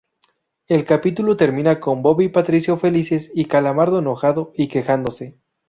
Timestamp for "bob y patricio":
2.01-2.75